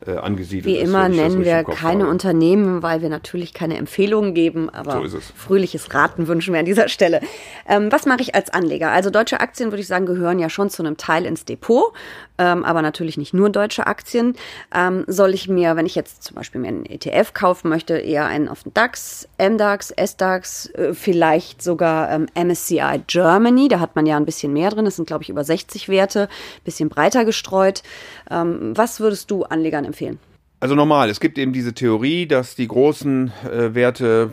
äh, 0.06 0.12
angesiedelt 0.12 0.66
Wie 0.66 0.78
immer 0.78 1.08
nennen 1.08 1.44
wir 1.44 1.62
keine 1.64 2.04
habe. 2.04 2.10
Unternehmen, 2.10 2.82
weil 2.82 3.02
wir 3.02 3.10
natürlich 3.10 3.52
keine 3.52 3.76
Empfehlungen 3.76 4.32
geben, 4.32 4.70
aber 4.70 5.06
so 5.08 5.18
fröhliches 5.20 5.92
Raten 5.92 6.26
wünschen 6.26 6.54
wir 6.54 6.60
an 6.60 6.66
dieser 6.66 6.88
Stelle. 6.88 7.20
Ähm, 7.68 7.92
was 7.92 8.06
mache 8.06 8.22
ich 8.22 8.34
als 8.34 8.50
Anleger? 8.50 8.90
Also 8.90 9.10
deutsche 9.10 9.40
Aktien, 9.40 9.72
würde 9.72 9.82
ich 9.82 9.88
sagen, 9.88 10.06
gehören 10.06 10.38
ja 10.38 10.48
schon 10.48 10.70
zu 10.70 10.82
einem 10.82 10.96
Teil 10.96 11.26
ins 11.26 11.44
Depot. 11.44 11.92
Ähm, 12.40 12.64
aber 12.64 12.80
natürlich 12.80 13.18
nicht 13.18 13.34
nur 13.34 13.50
deutsche 13.50 13.86
Aktien. 13.86 14.34
Ähm, 14.74 15.04
soll 15.06 15.34
ich 15.34 15.46
mir, 15.46 15.76
wenn 15.76 15.84
ich 15.84 15.94
jetzt 15.94 16.22
zum 16.24 16.36
Beispiel 16.36 16.60
mir 16.60 16.68
einen 16.68 16.86
ETF 16.86 17.34
kaufen 17.34 17.68
möchte, 17.68 17.98
eher 17.98 18.24
einen 18.24 18.48
auf 18.48 18.62
den 18.62 18.72
DAX, 18.72 19.28
MDAX, 19.38 19.92
SDAX, 19.94 20.70
äh, 20.70 20.94
vielleicht 20.94 21.62
sogar 21.62 22.10
ähm, 22.10 22.26
MSCI 22.34 23.02
Germany, 23.06 23.68
da 23.68 23.78
hat 23.78 23.94
man 23.94 24.06
ja 24.06 24.16
ein 24.16 24.24
bisschen 24.24 24.54
mehr 24.54 24.70
drin, 24.70 24.86
das 24.86 24.96
sind 24.96 25.06
glaube 25.06 25.22
ich 25.22 25.28
über 25.28 25.44
60 25.44 25.90
Werte, 25.90 26.28
bisschen 26.64 26.88
breiter 26.88 27.26
gestreut. 27.26 27.82
Ähm, 28.30 28.72
was 28.74 29.00
würdest 29.00 29.30
du 29.30 29.44
Anlegern 29.44 29.84
empfehlen? 29.84 30.18
Also 30.62 30.74
normal, 30.74 31.08
es 31.08 31.20
gibt 31.20 31.38
eben 31.38 31.54
diese 31.54 31.72
Theorie, 31.72 32.26
dass 32.26 32.54
die 32.54 32.68
großen 32.68 33.32
äh, 33.50 33.74
Werte 33.74 34.30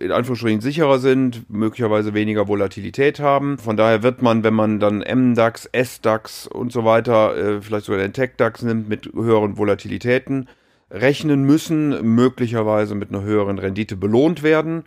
äh, 0.00 0.04
in 0.04 0.10
Anführungsstrichen 0.10 0.60
sicherer 0.60 0.98
sind, 0.98 1.48
möglicherweise 1.48 2.14
weniger 2.14 2.48
Volatilität 2.48 3.20
haben. 3.20 3.58
Von 3.58 3.76
daher 3.76 4.02
wird 4.02 4.20
man, 4.20 4.42
wenn 4.42 4.54
man 4.54 4.80
dann 4.80 5.04
MDAX, 5.08 5.70
SDAX 5.72 6.48
und 6.48 6.72
so 6.72 6.84
weiter, 6.84 7.36
äh, 7.36 7.60
vielleicht 7.62 7.86
sogar 7.86 8.00
den 8.00 8.12
TechDAX 8.12 8.62
nimmt, 8.62 8.88
mit 8.88 9.06
höheren 9.14 9.56
Volatilitäten 9.56 10.48
rechnen 10.90 11.44
müssen, 11.44 12.14
möglicherweise 12.16 12.96
mit 12.96 13.10
einer 13.10 13.22
höheren 13.22 13.60
Rendite 13.60 13.94
belohnt 13.94 14.42
werden. 14.42 14.82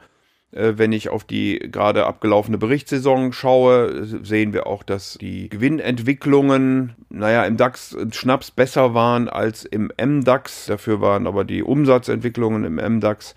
Äh, 0.51 0.73
wenn 0.77 0.91
ich 0.91 1.09
auf 1.09 1.23
die 1.23 1.59
gerade 1.59 2.05
abgelaufene 2.05 2.57
Berichtssaison 2.57 3.31
schaue, 3.33 4.05
sehen 4.23 4.53
wir 4.53 4.67
auch, 4.67 4.83
dass 4.83 5.17
die 5.19 5.49
Gewinnentwicklungen, 5.49 6.95
naja, 7.09 7.45
im 7.45 7.57
DAX 7.57 7.95
Schnaps 8.11 8.51
besser 8.51 8.93
waren 8.93 9.29
als 9.29 9.63
im 9.63 9.91
MDAX. 10.01 10.65
Dafür 10.65 11.01
waren 11.01 11.27
aber 11.27 11.45
die 11.45 11.63
Umsatzentwicklungen 11.63 12.65
im 12.65 12.75
MDAX 12.75 13.35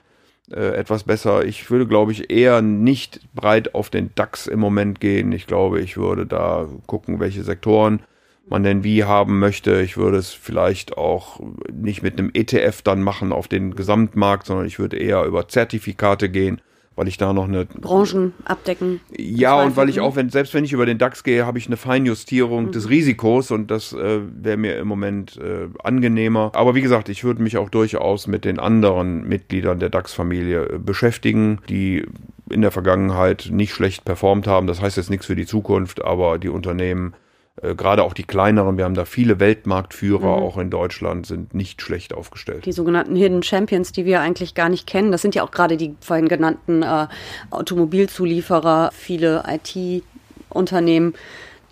äh, 0.50 0.74
etwas 0.76 1.04
besser. 1.04 1.44
Ich 1.44 1.70
würde, 1.70 1.86
glaube 1.86 2.12
ich, 2.12 2.30
eher 2.30 2.62
nicht 2.62 3.20
breit 3.34 3.74
auf 3.74 3.90
den 3.90 4.10
DAX 4.16 4.48
im 4.48 4.58
Moment 4.58 5.00
gehen. 5.00 5.30
Ich 5.32 5.46
glaube, 5.46 5.80
ich 5.80 5.96
würde 5.96 6.26
da 6.26 6.68
gucken, 6.86 7.20
welche 7.20 7.44
Sektoren 7.44 8.02
man 8.46 8.62
denn 8.62 8.84
wie 8.84 9.04
haben 9.04 9.38
möchte. 9.38 9.80
Ich 9.80 9.96
würde 9.96 10.18
es 10.18 10.30
vielleicht 10.30 10.98
auch 10.98 11.40
nicht 11.72 12.02
mit 12.02 12.18
einem 12.18 12.30
ETF 12.34 12.82
dann 12.82 13.02
machen 13.02 13.32
auf 13.32 13.48
den 13.48 13.74
Gesamtmarkt, 13.74 14.46
sondern 14.46 14.66
ich 14.66 14.78
würde 14.78 14.98
eher 14.98 15.24
über 15.24 15.48
Zertifikate 15.48 16.28
gehen 16.28 16.60
weil 16.96 17.08
ich 17.08 17.16
da 17.16 17.32
noch 17.32 17.48
eine 17.48 17.66
Branchen 17.66 18.32
abdecken. 18.44 19.00
Ja, 19.16 19.62
und 19.62 19.76
weil 19.76 19.88
ich 19.88 20.00
auch, 20.00 20.16
wenn 20.16 20.30
selbst 20.30 20.54
wenn 20.54 20.64
ich 20.64 20.72
über 20.72 20.86
den 20.86 20.98
DAX 20.98 21.24
gehe, 21.24 21.46
habe 21.46 21.58
ich 21.58 21.66
eine 21.66 21.76
Feinjustierung 21.76 22.66
mhm. 22.66 22.72
des 22.72 22.88
Risikos 22.88 23.50
und 23.50 23.70
das 23.70 23.92
äh, 23.92 24.20
wäre 24.32 24.56
mir 24.56 24.76
im 24.78 24.88
Moment 24.88 25.36
äh, 25.36 25.68
angenehmer. 25.82 26.52
Aber 26.54 26.74
wie 26.74 26.82
gesagt, 26.82 27.08
ich 27.08 27.24
würde 27.24 27.42
mich 27.42 27.56
auch 27.56 27.70
durchaus 27.70 28.26
mit 28.26 28.44
den 28.44 28.58
anderen 28.58 29.28
Mitgliedern 29.28 29.78
der 29.80 29.90
DAX-Familie 29.90 30.66
äh, 30.66 30.78
beschäftigen, 30.78 31.58
die 31.68 32.06
in 32.50 32.62
der 32.62 32.70
Vergangenheit 32.70 33.48
nicht 33.50 33.72
schlecht 33.72 34.04
performt 34.04 34.46
haben. 34.46 34.66
Das 34.66 34.80
heißt 34.80 34.96
jetzt 34.96 35.10
nichts 35.10 35.26
für 35.26 35.36
die 35.36 35.46
Zukunft, 35.46 36.04
aber 36.04 36.38
die 36.38 36.50
Unternehmen 36.50 37.14
äh, 37.62 37.74
gerade 37.74 38.02
auch 38.02 38.14
die 38.14 38.24
kleineren, 38.24 38.76
wir 38.76 38.84
haben 38.84 38.94
da 38.94 39.04
viele 39.04 39.38
Weltmarktführer, 39.38 40.38
mhm. 40.38 40.42
auch 40.42 40.58
in 40.58 40.70
Deutschland, 40.70 41.26
sind 41.26 41.54
nicht 41.54 41.82
schlecht 41.82 42.12
aufgestellt. 42.12 42.66
Die 42.66 42.72
sogenannten 42.72 43.14
Hidden 43.14 43.42
Champions, 43.42 43.92
die 43.92 44.04
wir 44.04 44.20
eigentlich 44.20 44.54
gar 44.54 44.68
nicht 44.68 44.86
kennen, 44.86 45.12
das 45.12 45.22
sind 45.22 45.34
ja 45.34 45.44
auch 45.44 45.50
gerade 45.50 45.76
die 45.76 45.94
vorhin 46.00 46.28
genannten 46.28 46.82
äh, 46.82 47.06
Automobilzulieferer, 47.50 48.90
viele 48.92 49.44
IT-Unternehmen, 49.46 51.14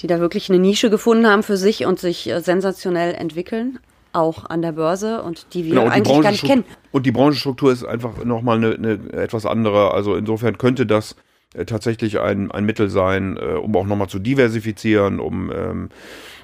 die 0.01 0.07
da 0.07 0.21
wirklich 0.21 0.51
eine 0.51 0.59
Nische 0.59 0.89
gefunden 0.89 1.27
haben 1.27 1.43
für 1.43 1.57
sich 1.57 1.85
und 1.85 1.99
sich 1.99 2.31
äh, 2.31 2.41
sensationell 2.41 3.15
entwickeln 3.15 3.79
auch 4.15 4.49
an 4.51 4.61
der 4.61 4.73
Börse 4.73 5.23
und 5.23 5.55
die 5.55 5.65
wir 5.65 5.71
genau, 5.71 5.89
eigentlich 5.89 6.21
gar 6.21 6.31
nicht 6.31 6.45
kennen. 6.45 6.65
Und 6.91 7.07
die 7.07 7.13
Branchenstruktur 7.13 7.73
ist 7.73 7.83
einfach 7.83 8.23
nochmal 8.25 8.59
eine, 8.59 8.75
eine 8.75 9.13
etwas 9.15 9.47
andere. 9.47 9.93
Also 9.93 10.15
insofern 10.17 10.59
könnte 10.59 10.85
das 10.85 11.17
tatsächlich 11.67 12.21
ein, 12.21 12.51
ein 12.51 12.65
Mittel 12.65 12.91
sein, 12.91 13.37
äh, 13.37 13.55
um 13.55 13.75
auch 13.77 13.87
nochmal 13.87 14.09
zu 14.09 14.19
diversifizieren, 14.19 15.21
um 15.21 15.51
ähm, 15.53 15.89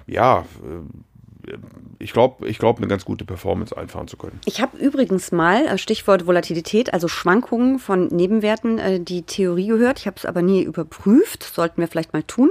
ja, 0.07 0.41
äh, 0.62 1.57
ich 1.99 2.12
glaube, 2.12 2.47
ich 2.47 2.59
glaube, 2.59 2.79
eine 2.79 2.88
ganz 2.88 3.05
gute 3.05 3.25
Performance 3.25 3.77
einfahren 3.77 4.07
zu 4.07 4.17
können. 4.17 4.38
Ich 4.45 4.61
habe 4.61 4.77
übrigens 4.79 5.33
mal, 5.33 5.67
äh, 5.67 5.79
Stichwort 5.79 6.27
Volatilität, 6.27 6.93
also 6.93 7.09
Schwankungen 7.09 7.79
von 7.79 8.09
Nebenwerten, 8.09 8.79
äh, 8.79 9.00
die 9.00 9.23
Theorie 9.23 9.69
gehört. 9.69 9.99
Ich 9.99 10.07
habe 10.07 10.17
es 10.17 10.27
aber 10.27 10.43
nie 10.43 10.62
überprüft, 10.62 11.43
sollten 11.43 11.81
wir 11.81 11.88
vielleicht 11.88 12.12
mal 12.12 12.23
tun, 12.23 12.50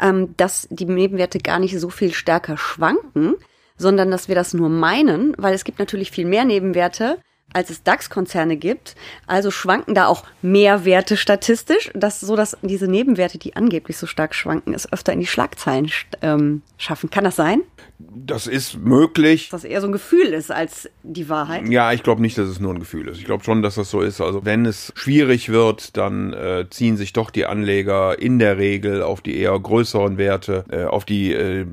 ähm, 0.00 0.34
dass 0.36 0.68
die 0.70 0.84
Nebenwerte 0.84 1.38
gar 1.38 1.58
nicht 1.58 1.78
so 1.78 1.90
viel 1.90 2.12
stärker 2.12 2.56
schwanken, 2.56 3.34
sondern 3.76 4.10
dass 4.10 4.28
wir 4.28 4.34
das 4.34 4.54
nur 4.54 4.68
meinen, 4.68 5.34
weil 5.38 5.54
es 5.54 5.64
gibt 5.64 5.78
natürlich 5.78 6.10
viel 6.10 6.26
mehr 6.26 6.44
Nebenwerte 6.44 7.18
als 7.54 7.70
es 7.70 7.82
DAX-Konzerne 7.82 8.56
gibt. 8.56 8.94
Also 9.26 9.50
schwanken 9.50 9.94
da 9.94 10.06
auch 10.06 10.24
mehr 10.42 10.84
Werte 10.84 11.16
statistisch, 11.16 11.90
dass 11.94 12.20
so 12.20 12.36
dass 12.36 12.56
diese 12.62 12.88
Nebenwerte, 12.88 13.38
die 13.38 13.56
angeblich 13.56 13.96
so 13.96 14.06
stark 14.06 14.34
schwanken, 14.34 14.74
es 14.74 14.92
öfter 14.92 15.12
in 15.12 15.20
die 15.20 15.26
Schlagzeilen 15.26 15.90
ähm, 16.20 16.62
schaffen. 16.76 17.10
Kann 17.10 17.24
das 17.24 17.36
sein? 17.36 17.62
Das 17.98 18.46
ist 18.46 18.76
möglich. 18.76 19.50
Dass 19.50 19.62
das 19.62 19.70
eher 19.70 19.80
so 19.80 19.86
ein 19.86 19.92
Gefühl 19.92 20.26
ist 20.26 20.50
als 20.50 20.90
die 21.02 21.28
Wahrheit. 21.28 21.68
Ja, 21.68 21.92
ich 21.92 22.02
glaube 22.02 22.22
nicht, 22.22 22.36
dass 22.36 22.48
es 22.48 22.58
nur 22.58 22.74
ein 22.74 22.80
Gefühl 22.80 23.08
ist. 23.08 23.18
Ich 23.18 23.24
glaube 23.24 23.44
schon, 23.44 23.62
dass 23.62 23.76
das 23.76 23.90
so 23.90 24.00
ist. 24.00 24.20
Also 24.20 24.44
wenn 24.44 24.66
es 24.66 24.92
schwierig 24.96 25.50
wird, 25.50 25.96
dann 25.96 26.32
äh, 26.32 26.66
ziehen 26.70 26.96
sich 26.96 27.12
doch 27.12 27.30
die 27.30 27.46
Anleger 27.46 28.18
in 28.18 28.38
der 28.38 28.58
Regel 28.58 29.02
auf 29.02 29.20
die 29.20 29.36
eher 29.36 29.58
größeren 29.58 30.18
Werte, 30.18 30.64
äh, 30.70 30.84
auf 30.84 31.04
die, 31.04 31.32
äh, 31.32 31.66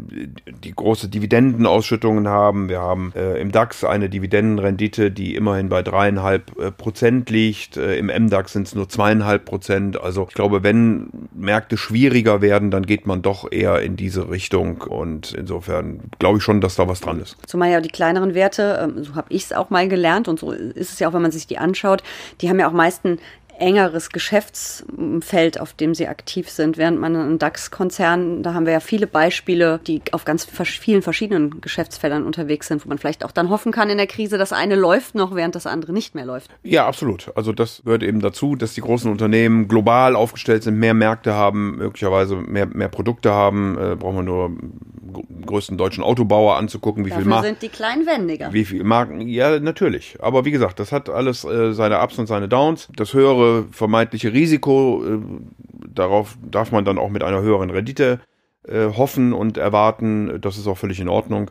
die 0.64 0.74
große 0.74 1.10
Dividendenausschüttungen 1.10 2.28
haben. 2.28 2.70
Wir 2.70 2.82
haben 2.82 3.14
äh, 3.16 3.40
im 3.40 3.52
DAX 3.52 3.84
eine 3.84 4.10
Dividendenrendite, 4.10 5.10
die 5.10 5.36
immerhin 5.36 5.71
bei 5.72 5.82
dreieinhalb 5.84 6.60
äh, 6.60 6.70
Prozent 6.70 7.30
liegt. 7.30 7.78
Äh, 7.78 7.96
Im 7.96 8.08
MDAX 8.08 8.52
sind 8.52 8.68
es 8.68 8.76
nur 8.76 8.90
zweieinhalb 8.90 9.46
Prozent. 9.46 10.00
Also 10.00 10.28
ich 10.28 10.36
glaube, 10.36 10.64
wenn 10.64 11.10
Märkte 11.34 11.78
schwieriger 11.78 12.42
werden, 12.42 12.72
dann 12.72 12.86
geht 12.86 13.08
man 13.08 13.22
doch 13.22 13.50
eher 13.50 13.82
in 13.82 13.96
diese 13.96 14.30
Richtung. 14.30 14.82
Und 14.82 15.32
insofern 15.32 16.12
glaube 16.20 16.40
ich 16.40 16.44
schon, 16.44 16.60
dass 16.60 16.76
da 16.76 16.90
was 16.90 17.00
dran 17.00 17.22
ist. 17.22 17.38
Zumal 17.48 17.72
ja 17.72 17.80
die 17.80 17.90
kleineren 17.90 18.36
Werte, 18.36 18.82
ähm, 18.84 19.04
so 19.06 19.16
habe 19.16 19.28
ich 19.30 19.46
es 19.46 19.54
auch 19.54 19.70
mal 19.70 19.88
gelernt 19.88 20.28
und 20.28 20.40
so 20.40 20.52
ist 20.52 20.92
es 20.92 21.00
ja 21.00 21.08
auch, 21.08 21.14
wenn 21.14 21.22
man 21.22 21.32
sich 21.32 21.48
die 21.48 21.58
anschaut, 21.58 22.04
die 22.42 22.50
haben 22.50 22.60
ja 22.60 22.68
auch 22.68 22.74
meisten 22.74 23.20
engeres 23.62 24.10
Geschäftsfeld, 24.10 25.60
auf 25.60 25.74
dem 25.74 25.94
sie 25.94 26.08
aktiv 26.08 26.50
sind, 26.50 26.78
während 26.78 27.00
man 27.00 27.16
einen 27.16 27.40
DAX-Konzern, 27.40 28.44
da 28.44 28.54
haben 28.54 28.66
wir 28.66 28.74
ja 28.74 28.80
viele 28.80 29.08
Beispiele, 29.08 29.80
die 29.86 30.02
auf 30.12 30.26
ganz 30.26 30.46
vielen 30.46 31.02
verschiedenen 31.02 31.62
Geschäftsfeldern 31.62 32.26
unterwegs 32.26 32.68
sind, 32.68 32.84
wo 32.84 32.90
man 32.90 32.98
vielleicht 32.98 33.24
auch 33.24 33.32
dann 33.32 33.50
hoffen 33.50 33.72
kann 33.72 33.90
in 33.90 33.98
der 33.98 34.08
Krise, 34.08 34.38
das 34.38 34.52
eine 34.52 34.76
läuft 34.76 35.16
noch, 35.16 35.36
während 35.36 35.56
das 35.56 35.68
andere 35.68 35.94
nicht 35.94 36.16
mehr 36.16 36.26
läuft. 36.26 36.50
Ja, 36.64 36.88
absolut. 36.88 37.32
Also 37.36 37.54
das 37.54 37.84
gehört 37.86 38.04
eben 38.04 38.20
dazu, 38.20 38.56
dass 38.56 38.74
die 38.74 38.82
großen 38.82 39.10
Unternehmen 39.12 39.68
global 39.68 40.16
aufgestellt 40.16 40.64
sind, 40.64 40.78
mehr 40.78 40.94
Märkte 40.94 41.34
haben, 41.34 41.78
möglicherweise 41.78 42.36
mehr, 42.36 42.66
mehr 42.66 42.90
Produkte 42.90 43.32
haben, 43.32 43.78
äh, 43.78 43.96
brauchen 43.96 44.18
wir 44.18 44.24
nur 44.24 44.52
größten 45.46 45.78
deutschen 45.78 46.04
Autobauer 46.04 46.58
anzugucken, 46.58 47.06
wie 47.06 47.10
Dafür 47.10 47.24
viel 47.24 47.30
Marken. 47.30 47.46
sind 47.48 47.62
die 47.62 47.70
kleinwendiger. 47.70 48.54
Wie 48.54 48.66
viel 48.66 48.84
Marken, 48.84 49.22
ja, 49.28 49.60
natürlich. 49.60 50.18
Aber 50.22 50.46
wie 50.46 50.52
gesagt, 50.52 50.80
das 50.80 50.92
hat 50.92 51.10
alles 51.10 51.44
äh, 51.44 51.74
seine 51.74 52.02
Ups 52.02 52.18
und 52.18 52.28
seine 52.28 52.48
Downs. 52.48 52.88
Das 52.96 53.14
höhere 53.14 53.66
vermeintliche 53.72 54.34
Risiko, 54.34 55.04
äh, 55.06 55.20
darauf 55.94 56.38
darf 56.44 56.72
man 56.72 56.86
dann 56.86 56.98
auch 56.98 57.10
mit 57.10 57.24
einer 57.24 57.42
höheren 57.42 57.70
Rendite 57.70 58.20
äh, 58.68 58.88
hoffen 58.96 59.34
und 59.34 59.58
erwarten. 59.58 60.40
Das 60.42 60.58
ist 60.58 60.68
auch 60.68 60.78
völlig 60.78 61.00
in 61.00 61.10
Ordnung. 61.10 61.50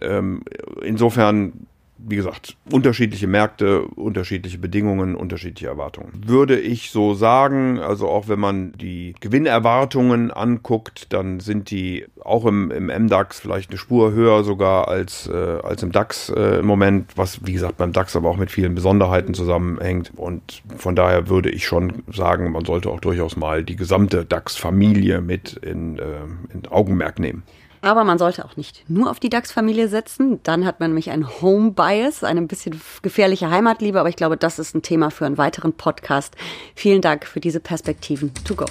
Ähm, 0.00 0.42
insofern 0.82 1.67
wie 1.98 2.16
gesagt, 2.16 2.56
unterschiedliche 2.70 3.26
Märkte, 3.26 3.82
unterschiedliche 3.82 4.58
Bedingungen, 4.58 5.14
unterschiedliche 5.14 5.68
Erwartungen. 5.68 6.22
Würde 6.26 6.58
ich 6.58 6.90
so 6.90 7.14
sagen, 7.14 7.78
also 7.80 8.08
auch 8.08 8.28
wenn 8.28 8.38
man 8.38 8.72
die 8.72 9.14
Gewinnerwartungen 9.20 10.30
anguckt, 10.30 11.12
dann 11.12 11.40
sind 11.40 11.70
die 11.70 12.06
auch 12.24 12.46
im, 12.46 12.70
im 12.70 12.86
MDAX 12.86 13.40
vielleicht 13.40 13.70
eine 13.70 13.78
Spur 13.78 14.12
höher 14.12 14.44
sogar 14.44 14.88
als, 14.88 15.28
äh, 15.28 15.32
als 15.62 15.82
im 15.82 15.92
DAX 15.92 16.30
äh, 16.30 16.60
im 16.60 16.66
Moment, 16.66 17.16
was 17.16 17.44
wie 17.44 17.52
gesagt 17.52 17.78
beim 17.78 17.92
DAX 17.92 18.14
aber 18.14 18.28
auch 18.28 18.36
mit 18.36 18.50
vielen 18.50 18.74
Besonderheiten 18.74 19.34
zusammenhängt. 19.34 20.12
Und 20.16 20.62
von 20.76 20.94
daher 20.94 21.28
würde 21.28 21.50
ich 21.50 21.66
schon 21.66 22.04
sagen, 22.12 22.52
man 22.52 22.64
sollte 22.64 22.90
auch 22.90 23.00
durchaus 23.00 23.36
mal 23.36 23.64
die 23.64 23.76
gesamte 23.76 24.24
DAX-Familie 24.24 25.20
mit 25.20 25.54
in, 25.54 25.98
äh, 25.98 26.02
in 26.52 26.66
Augenmerk 26.68 27.18
nehmen. 27.18 27.42
Aber 27.80 28.04
man 28.04 28.18
sollte 28.18 28.44
auch 28.44 28.56
nicht 28.56 28.84
nur 28.88 29.10
auf 29.10 29.20
die 29.20 29.30
DAX-Familie 29.30 29.88
setzen. 29.88 30.40
Dann 30.42 30.64
hat 30.64 30.80
man 30.80 30.90
nämlich 30.90 31.10
ein 31.10 31.28
Home-Bias, 31.40 32.24
eine 32.24 32.40
ein 32.40 32.48
bisschen 32.48 32.80
gefährliche 33.02 33.50
Heimatliebe. 33.50 34.00
Aber 34.00 34.08
ich 34.08 34.16
glaube, 34.16 34.36
das 34.36 34.58
ist 34.58 34.74
ein 34.74 34.82
Thema 34.82 35.10
für 35.10 35.26
einen 35.26 35.38
weiteren 35.38 35.72
Podcast. 35.72 36.36
Vielen 36.74 37.02
Dank 37.02 37.26
für 37.26 37.40
diese 37.40 37.60
Perspektiven 37.60 38.32
to 38.44 38.54
go. 38.54 38.66